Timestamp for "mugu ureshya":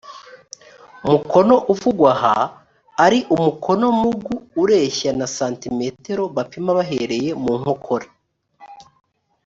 4.01-5.11